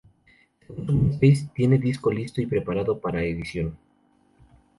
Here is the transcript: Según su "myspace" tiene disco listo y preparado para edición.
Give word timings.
Según 0.65 0.87
su 0.87 0.93
"myspace" 0.93 1.51
tiene 1.53 1.77
disco 1.77 2.11
listo 2.11 2.41
y 2.41 2.47
preparado 2.47 2.99
para 2.99 3.21
edición. 3.21 3.77